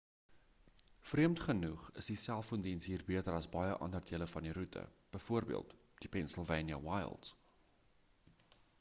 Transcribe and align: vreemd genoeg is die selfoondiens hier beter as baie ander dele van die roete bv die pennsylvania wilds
vreemd 1.09 1.39
genoeg 1.39 1.89
is 2.03 2.07
die 2.11 2.15
selfoondiens 2.21 2.87
hier 2.91 3.03
beter 3.09 3.37
as 3.41 3.49
baie 3.57 3.75
ander 3.87 4.03
dele 4.13 4.27
van 4.33 4.47
die 4.49 4.55
roete 4.59 4.85
bv 5.17 5.41
die 6.05 6.11
pennsylvania 6.17 6.83
wilds 6.89 7.35